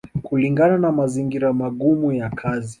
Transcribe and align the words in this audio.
kulingana 0.23 0.77
na 0.77 0.91
mazingira 0.91 1.53
magumu 1.53 2.11
ya 2.11 2.29
kazi 2.29 2.69